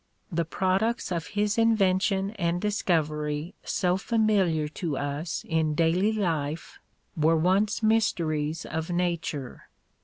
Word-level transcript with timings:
The 0.31 0.45
products 0.45 1.11
of 1.11 1.27
his 1.37 1.59
invention 1.59 2.31
and 2.39 2.59
discoveiy 2.59 3.53
so 3.63 3.97
familiar 3.97 4.67
to 4.69 4.97
us 4.97 5.45
in 5.47 5.75
daily 5.75 6.11
life 6.11 6.79
were 7.15 7.37
once 7.37 7.83
mysteries 7.83 8.65
of 8.65 8.89
nature. 8.89 9.67